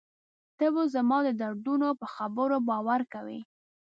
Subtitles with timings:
[0.57, 3.39] ته به زما د دردونو په خبرو باور کوې.